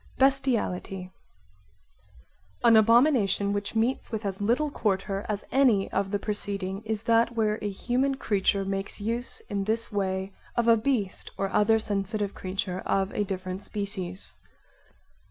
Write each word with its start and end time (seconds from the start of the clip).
Bestiality 0.17 1.11
An 2.63 2.75
abomination 2.75 3.53
which 3.53 3.75
meets 3.75 4.11
with 4.11 4.25
as 4.25 4.41
little 4.41 4.71
quarter 4.71 5.23
as 5.29 5.43
any 5.51 5.91
of 5.91 6.09
the 6.09 6.17
preceding 6.17 6.81
is 6.85 7.03
that 7.03 7.35
where 7.35 7.59
a 7.61 7.69
human 7.69 8.15
creature 8.15 8.65
makes 8.65 8.99
use 8.99 9.43
in 9.47 9.65
this 9.65 9.91
way 9.91 10.33
of 10.57 10.67
a 10.67 10.75
beast 10.75 11.29
or 11.37 11.51
other 11.51 11.77
sensitive 11.77 12.33
creature 12.33 12.79
of 12.79 13.13
a 13.13 13.23
different 13.23 13.61
species. 13.61 14.37